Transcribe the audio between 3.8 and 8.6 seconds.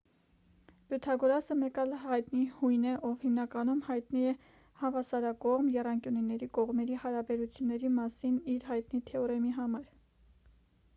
հայտնի է հավասարակողմ եռանկյունների կողմերի հարաբերությունների մասին